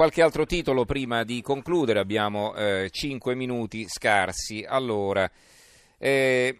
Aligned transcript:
Qualche 0.00 0.22
altro 0.22 0.46
titolo 0.46 0.86
prima 0.86 1.24
di 1.24 1.42
concludere, 1.42 1.98
abbiamo 1.98 2.54
eh, 2.54 2.88
5 2.90 3.34
minuti 3.34 3.84
scarsi. 3.86 4.64
Allora, 4.66 5.30
eh, 5.98 6.56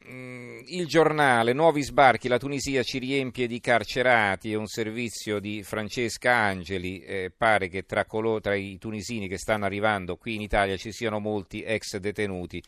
il 0.67 0.87
giornale, 0.87 1.55
nuovi 1.55 1.81
sbarchi, 1.81 2.29
la 2.29 2.37
Tunisia 2.37 2.83
ci 2.83 2.99
riempie 2.99 3.47
di 3.47 3.59
carcerati, 3.59 4.53
è 4.53 4.57
un 4.57 4.67
servizio 4.67 5.39
di 5.39 5.63
Francesca 5.63 6.35
Angeli, 6.35 7.01
eh, 7.01 7.33
pare 7.35 7.69
che 7.69 7.87
tra, 7.87 8.05
colo- 8.05 8.41
tra, 8.41 8.55
i 8.55 8.77
tunisini 8.77 9.27
che 9.27 9.39
stanno 9.39 9.65
arrivando 9.65 10.19
qui 10.19 10.35
in 10.35 10.43
Italia 10.43 10.77
ci 10.77 10.93
siano 10.93 11.19
molti 11.19 11.63
ex 11.63 11.97
detenuti 11.97 12.63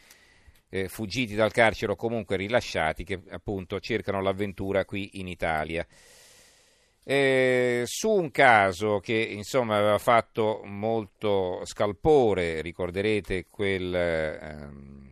eh, 0.70 0.88
fuggiti 0.88 1.34
dal 1.34 1.52
carcere 1.52 1.92
o 1.92 1.96
comunque 1.96 2.38
rilasciati 2.38 3.04
che 3.04 3.20
appunto 3.28 3.78
cercano 3.78 4.22
l'avventura 4.22 4.86
qui 4.86 5.20
in 5.20 5.28
Italia. 5.28 5.86
Eh, 7.04 7.82
su 7.84 8.10
un 8.10 8.30
caso 8.30 9.00
che 9.00 9.14
insomma 9.14 9.76
aveva 9.76 9.98
fatto 9.98 10.60
molto 10.64 11.62
scalpore, 11.64 12.60
ricorderete 12.60 13.46
quel, 13.50 13.92
ehm, 13.92 15.08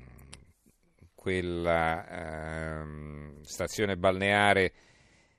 quella 1.15 2.79
ehm, 2.79 3.43
stazione 3.43 3.97
balneare 3.97 4.73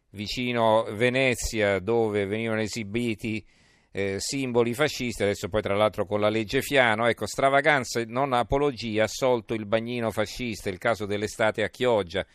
vicino 0.09 0.83
Venezia 0.91 1.79
dove 1.79 2.25
venivano 2.25 2.59
esibiti 2.59 3.45
eh, 3.93 4.17
simboli 4.19 4.73
fascisti, 4.73 5.23
adesso 5.23 5.47
poi 5.47 5.61
tra 5.61 5.75
l'altro 5.75 6.05
con 6.05 6.19
la 6.19 6.29
legge 6.29 6.61
Fiano, 6.61 7.07
ecco, 7.07 7.27
stravaganza, 7.27 8.03
non 8.05 8.33
apologia, 8.33 9.03
assolto 9.03 9.53
il 9.53 9.65
bagnino 9.65 10.11
fascista, 10.11 10.69
il 10.69 10.77
caso 10.77 11.05
dell'estate 11.05 11.63
a 11.63 11.69
Chioggia 11.69 12.25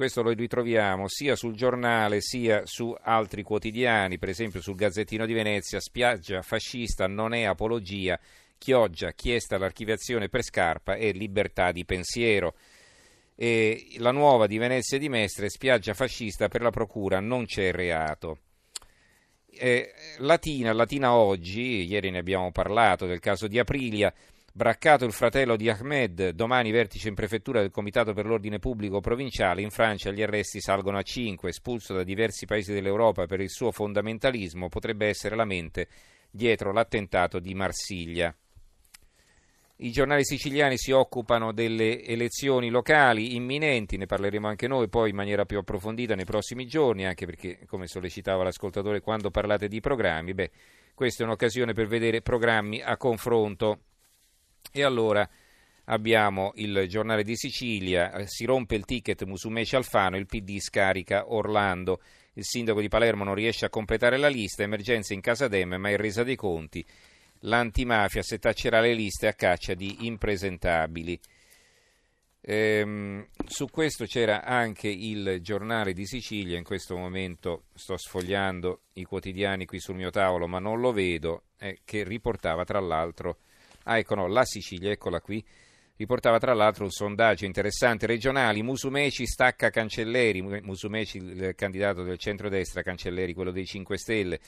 questo 0.00 0.22
lo 0.22 0.30
ritroviamo 0.30 1.08
sia 1.08 1.36
sul 1.36 1.54
giornale 1.54 2.22
sia 2.22 2.62
su 2.64 2.96
altri 2.98 3.42
quotidiani, 3.42 4.16
per 4.16 4.30
esempio 4.30 4.62
sul 4.62 4.74
Gazzettino 4.74 5.26
di 5.26 5.34
Venezia, 5.34 5.78
spiaggia 5.78 6.40
fascista 6.40 7.06
non 7.06 7.34
è 7.34 7.42
apologia, 7.42 8.18
Chioggia 8.56 9.12
chiesta 9.12 9.58
l'archiviazione 9.58 10.30
per 10.30 10.42
Scarpa 10.42 10.94
e 10.94 11.10
libertà 11.10 11.70
di 11.70 11.84
pensiero. 11.84 12.54
E 13.34 13.88
la 13.98 14.10
nuova 14.10 14.46
di 14.46 14.56
Venezia 14.56 14.96
di 14.96 15.10
Mestre, 15.10 15.50
spiaggia 15.50 15.92
fascista 15.92 16.48
per 16.48 16.62
la 16.62 16.70
procura 16.70 17.20
non 17.20 17.44
c'è 17.44 17.70
reato. 17.70 18.38
Eh, 19.50 19.92
Latina, 20.20 20.72
Latina 20.72 21.12
oggi, 21.12 21.84
ieri 21.84 22.08
ne 22.08 22.20
abbiamo 22.20 22.50
parlato 22.52 23.04
del 23.04 23.20
caso 23.20 23.46
di 23.46 23.58
Aprilia, 23.58 24.10
Braccato 24.52 25.04
il 25.04 25.12
fratello 25.12 25.54
di 25.54 25.70
Ahmed, 25.70 26.30
domani 26.30 26.72
vertice 26.72 27.06
in 27.06 27.14
prefettura 27.14 27.60
del 27.60 27.70
Comitato 27.70 28.12
per 28.12 28.26
l'Ordine 28.26 28.58
Pubblico 28.58 28.98
Provinciale, 28.98 29.62
in 29.62 29.70
Francia 29.70 30.10
gli 30.10 30.22
arresti 30.22 30.60
salgono 30.60 30.98
a 30.98 31.02
5, 31.02 31.50
espulso 31.50 31.94
da 31.94 32.02
diversi 32.02 32.46
paesi 32.46 32.72
dell'Europa 32.72 33.26
per 33.26 33.40
il 33.40 33.48
suo 33.48 33.70
fondamentalismo, 33.70 34.68
potrebbe 34.68 35.06
essere 35.06 35.36
la 35.36 35.44
mente 35.44 35.86
dietro 36.28 36.72
l'attentato 36.72 37.38
di 37.38 37.54
Marsiglia. 37.54 38.34
I 39.76 39.92
giornali 39.92 40.24
siciliani 40.24 40.76
si 40.76 40.90
occupano 40.90 41.52
delle 41.52 42.02
elezioni 42.02 42.70
locali 42.70 43.36
imminenti, 43.36 43.96
ne 43.96 44.06
parleremo 44.06 44.48
anche 44.48 44.66
noi 44.66 44.88
poi 44.88 45.10
in 45.10 45.16
maniera 45.16 45.44
più 45.44 45.58
approfondita 45.58 46.16
nei 46.16 46.24
prossimi 46.24 46.66
giorni, 46.66 47.06
anche 47.06 47.24
perché, 47.24 47.60
come 47.66 47.86
sollecitava 47.86 48.42
l'ascoltatore, 48.42 49.00
quando 49.00 49.30
parlate 49.30 49.68
di 49.68 49.78
programmi, 49.78 50.34
beh, 50.34 50.50
questa 50.92 51.22
è 51.22 51.26
un'occasione 51.26 51.72
per 51.72 51.86
vedere 51.86 52.20
programmi 52.20 52.82
a 52.82 52.96
confronto. 52.96 53.82
E 54.72 54.82
allora 54.82 55.28
abbiamo 55.84 56.52
il 56.56 56.86
giornale 56.88 57.24
di 57.24 57.36
Sicilia, 57.36 58.12
eh, 58.12 58.26
si 58.26 58.44
rompe 58.44 58.76
il 58.76 58.84
ticket 58.84 59.24
Musumeci 59.24 59.76
Alfano, 59.76 60.16
il 60.16 60.26
PD 60.26 60.58
scarica 60.58 61.32
Orlando, 61.32 62.00
il 62.34 62.44
sindaco 62.44 62.80
di 62.80 62.88
Palermo 62.88 63.24
non 63.24 63.34
riesce 63.34 63.66
a 63.66 63.70
completare 63.70 64.16
la 64.16 64.28
lista, 64.28 64.62
emergenza 64.62 65.14
in 65.14 65.20
Casa 65.20 65.48
Dem 65.48 65.74
ma 65.74 65.90
in 65.90 65.96
resa 65.96 66.22
dei 66.22 66.36
conti, 66.36 66.84
l'antimafia 67.40 68.22
setaccerà 68.22 68.80
le 68.80 68.94
liste 68.94 69.26
a 69.26 69.34
caccia 69.34 69.74
di 69.74 70.06
impresentabili. 70.06 71.18
Ehm, 72.42 73.26
su 73.44 73.66
questo 73.66 74.06
c'era 74.06 74.44
anche 74.44 74.88
il 74.88 75.40
giornale 75.42 75.92
di 75.92 76.06
Sicilia, 76.06 76.56
in 76.56 76.64
questo 76.64 76.96
momento 76.96 77.64
sto 77.74 77.98
sfogliando 77.98 78.82
i 78.94 79.04
quotidiani 79.04 79.66
qui 79.66 79.78
sul 79.78 79.96
mio 79.96 80.10
tavolo 80.10 80.46
ma 80.46 80.58
non 80.58 80.80
lo 80.80 80.92
vedo, 80.92 81.42
eh, 81.58 81.80
che 81.84 82.04
riportava 82.04 82.64
tra 82.64 82.80
l'altro 82.80 83.38
Ah, 83.84 83.98
ecco, 83.98 84.14
no, 84.14 84.26
la 84.26 84.44
Sicilia, 84.44 84.90
eccola 84.90 85.20
qui. 85.20 85.44
Riportava 85.96 86.38
tra 86.38 86.54
l'altro 86.54 86.84
un 86.84 86.90
sondaggio 86.90 87.44
interessante 87.44 88.06
regionali, 88.06 88.62
Musumeci 88.62 89.26
stacca 89.26 89.68
Cancelleri, 89.68 90.40
Musumeci 90.40 91.18
il 91.18 91.54
candidato 91.54 92.02
del 92.02 92.16
centrodestra, 92.16 92.80
Cancelleri 92.82 93.34
quello 93.34 93.50
dei 93.50 93.66
5 93.66 93.98
Stelle. 93.98 94.40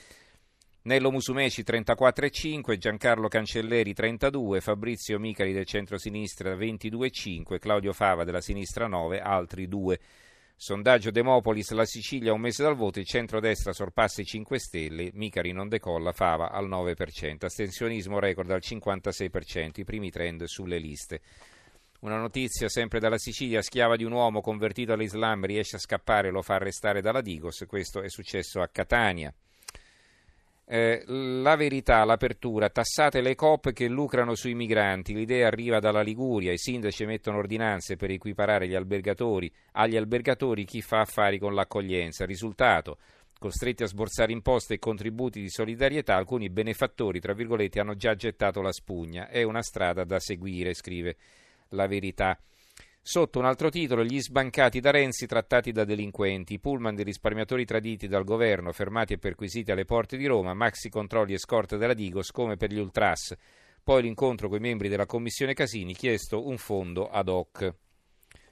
Nello 0.85 1.11
Musumeci 1.11 1.61
34,5, 1.61 2.75
Giancarlo 2.77 3.27
Cancelleri 3.27 3.93
32, 3.93 4.61
Fabrizio 4.61 5.19
Micali 5.19 5.53
del 5.53 5.65
centro-sinistra 5.65 6.55
22,5, 6.55 7.59
Claudio 7.59 7.93
Fava 7.93 8.23
della 8.23 8.41
sinistra 8.41 8.87
9, 8.87 9.21
altri 9.21 9.67
2. 9.67 9.99
Sondaggio 10.63 11.11
Demopolis, 11.11 11.71
la 11.71 11.83
Sicilia 11.83 12.31
un 12.31 12.39
mese 12.39 12.63
dal 12.63 12.77
voto, 12.77 12.97
il 12.97 13.05
centro-destra 13.05 13.73
sorpassa 13.73 14.21
i 14.21 14.25
5 14.25 14.57
Stelle, 14.57 15.09
Micari 15.11 15.51
non 15.51 15.67
decolla, 15.67 16.13
Fava 16.13 16.51
al 16.51 16.69
9%, 16.69 17.43
astensionismo 17.43 18.17
record 18.17 18.49
al 18.49 18.61
56%, 18.63 19.81
i 19.81 19.83
primi 19.83 20.09
trend 20.09 20.45
sulle 20.45 20.77
liste. 20.77 21.19
Una 21.99 22.17
notizia 22.17 22.69
sempre 22.69 23.01
dalla 23.01 23.17
Sicilia, 23.17 23.61
schiava 23.61 23.97
di 23.97 24.05
un 24.05 24.13
uomo 24.13 24.39
convertito 24.39 24.93
all'Islam 24.93 25.45
riesce 25.45 25.75
a 25.75 25.79
scappare, 25.79 26.31
lo 26.31 26.41
fa 26.41 26.53
arrestare 26.53 27.01
dalla 27.01 27.19
Digos, 27.19 27.65
questo 27.67 28.01
è 28.01 28.07
successo 28.07 28.61
a 28.61 28.69
Catania. 28.69 29.33
Eh, 30.73 31.03
la 31.05 31.55
verità, 31.55 32.03
l'apertura, 32.03 32.67
tassate 32.67 33.21
le 33.21 33.35
COP 33.35 33.73
che 33.73 33.87
lucrano 33.87 34.33
sui 34.33 34.55
migranti, 34.55 35.13
l'idea 35.13 35.45
arriva 35.45 35.77
dalla 35.77 36.01
Liguria, 36.01 36.51
i 36.51 36.57
sindaci 36.57 37.05
mettono 37.05 37.37
ordinanze 37.37 37.95
per 37.95 38.09
equiparare 38.09 38.67
gli 38.67 38.73
albergatori 38.73 39.53
agli 39.73 39.95
albergatori 39.95 40.65
chi 40.65 40.81
fa 40.81 41.01
affari 41.01 41.37
con 41.37 41.53
l'accoglienza. 41.53 42.25
Risultato, 42.25 42.97
costretti 43.37 43.83
a 43.83 43.85
sborsare 43.85 44.31
imposte 44.31 44.73
e 44.73 44.79
contributi 44.79 45.41
di 45.41 45.49
solidarietà, 45.51 46.15
alcuni 46.15 46.49
benefattori, 46.49 47.19
tra 47.19 47.33
virgolette, 47.33 47.79
hanno 47.79 47.93
già 47.93 48.15
gettato 48.15 48.63
la 48.63 48.71
spugna. 48.71 49.27
È 49.27 49.43
una 49.43 49.61
strada 49.61 50.03
da 50.03 50.19
seguire, 50.19 50.73
scrive 50.73 51.17
la 51.69 51.85
verità. 51.85 52.35
Sotto 53.05 53.37
un 53.37 53.43
altro 53.43 53.69
titolo, 53.69 54.05
gli 54.05 54.21
sbancati 54.21 54.79
da 54.79 54.89
Renzi 54.89 55.25
trattati 55.25 55.73
da 55.73 55.83
delinquenti, 55.83 56.57
pullman 56.57 56.95
dei 56.95 57.03
risparmiatori 57.03 57.65
traditi 57.65 58.07
dal 58.07 58.23
governo, 58.23 58.71
fermati 58.71 59.11
e 59.11 59.17
perquisiti 59.17 59.71
alle 59.71 59.83
porte 59.83 60.15
di 60.15 60.25
Roma, 60.25 60.53
maxi 60.53 60.87
controlli 60.87 61.33
e 61.33 61.37
scorte 61.37 61.75
della 61.75 61.93
Digos 61.93 62.31
come 62.31 62.55
per 62.55 62.71
gli 62.71 62.79
Ultras. 62.79 63.35
Poi 63.83 64.03
l'incontro 64.03 64.47
con 64.47 64.59
i 64.59 64.61
membri 64.61 64.87
della 64.87 65.05
commissione 65.05 65.53
Casini, 65.53 65.93
chiesto 65.93 66.47
un 66.47 66.57
fondo 66.57 67.09
ad 67.09 67.27
hoc. 67.27 67.73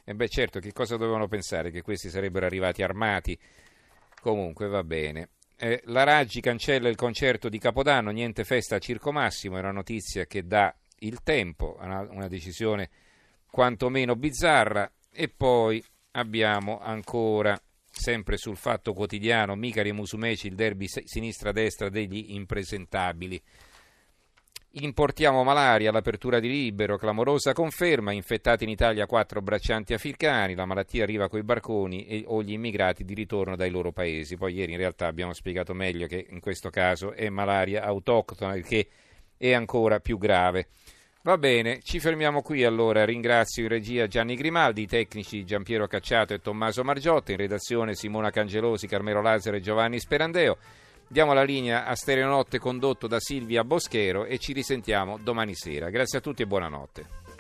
E 0.04 0.14
beh 0.14 0.28
certo, 0.28 0.60
che 0.60 0.74
cosa 0.74 0.98
dovevano 0.98 1.30
pensare? 1.30 1.72
Che 1.72 1.82
questi 1.82 2.10
sarebbero 2.10 2.46
arrivati 2.46 2.84
armati? 2.84 3.40
Comunque 4.20 4.68
va 4.68 4.84
bene. 4.84 5.30
Eh, 5.56 5.82
la 5.86 6.04
Raggi 6.04 6.42
cancella 6.42 6.90
il 6.90 6.98
concerto 6.98 7.48
di 7.48 7.58
Capodanno, 7.58 8.12
niente 8.12 8.44
festa 8.44 8.76
a 8.76 8.80
Circo 8.80 9.14
Massimo, 9.14 9.56
è 9.56 9.60
una 9.60 9.72
notizia 9.72 10.26
che 10.26 10.46
dà 10.46 10.76
il 11.00 11.24
tempo, 11.24 11.78
una, 11.80 12.02
una 12.02 12.28
decisione 12.28 12.90
quantomeno 13.52 14.16
bizzarra. 14.16 14.90
E 15.12 15.28
poi 15.28 15.84
abbiamo 16.12 16.80
ancora, 16.80 17.62
sempre 17.92 18.38
sul 18.38 18.58
fatto 18.58 18.94
quotidiano, 18.94 19.56
Micari 19.56 19.90
e 19.90 19.94
Musumeci, 19.94 20.48
il 20.48 20.56
derby 20.56 20.88
sinistra-destra 20.88 21.90
degli 21.90 22.34
impresentabili. 22.34 23.40
Importiamo 24.76 25.44
malaria 25.44 25.90
all'apertura 25.90 26.40
di 26.40 26.48
Libero, 26.48 26.96
clamorosa 26.96 27.52
conferma, 27.52 28.14
infettati 28.14 28.64
in 28.64 28.70
Italia 28.70 29.06
quattro 29.06 29.42
braccianti 29.42 29.94
africani, 29.94 30.56
la 30.56 30.64
malattia 30.64 31.04
arriva 31.04 31.28
coi 31.28 31.44
barconi 31.44 32.06
e, 32.06 32.24
o 32.26 32.42
gli 32.42 32.54
immigrati 32.54 33.04
di 33.04 33.14
ritorno 33.14 33.58
dai 33.58 33.70
loro 33.70 33.92
paesi. 33.92 34.38
Poi 34.38 34.54
ieri 34.54 34.72
in 34.72 34.78
realtà 34.78 35.08
abbiamo 35.08 35.34
spiegato 35.34 35.74
meglio 35.74 36.08
che 36.08 36.26
in 36.30 36.40
questo 36.40 36.70
caso 36.70 37.12
è 37.12 37.28
malaria 37.28 37.84
autoctona, 37.84 38.56
il 38.56 38.64
che 38.64 38.88
è 39.36 39.52
ancora 39.52 40.00
più 40.00 40.18
grave. 40.18 40.70
Va 41.24 41.38
bene, 41.38 41.82
ci 41.84 42.00
fermiamo 42.00 42.42
qui 42.42 42.64
allora. 42.64 43.06
Ringrazio 43.06 43.62
in 43.62 43.70
regia 43.70 44.08
Gianni 44.08 44.36
Grimaldi, 44.36 44.82
i 44.82 44.88
tecnici 44.88 45.46
Giampiero 45.46 45.86
Cacciato 45.86 46.34
e 46.34 46.42
Tommaso 46.42 46.84
Margiotta, 46.84 47.32
in 47.32 47.38
redazione 47.38 47.94
Simona 47.94 48.32
Cangelosi, 48.32 48.88
Carmelo 48.88 49.22
Lazzaro 49.22 49.58
e 49.58 49.62
Giovanni 49.62 50.00
Sperandeo. 50.00 50.58
Diamo 51.08 51.34
la 51.34 51.44
linea 51.44 51.86
a 51.86 51.94
Stereonotte 51.94 52.58
condotto 52.58 53.06
da 53.06 53.20
Silvia 53.20 53.64
Boschero 53.64 54.26
e 54.26 54.40
ci 54.40 54.52
risentiamo 54.52 55.20
domani 55.22 55.54
sera. 55.54 55.92
Grazie 55.92 56.18
a 56.18 56.22
tutti 56.22 56.42
e 56.42 56.48
buonanotte. 56.48 57.31